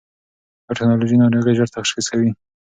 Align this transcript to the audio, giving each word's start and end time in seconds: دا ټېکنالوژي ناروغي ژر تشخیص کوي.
دا 0.65 0.71
ټېکنالوژي 0.77 1.15
ناروغي 1.21 1.53
ژر 1.57 1.69
تشخیص 1.77 2.05
کوي. 2.13 2.29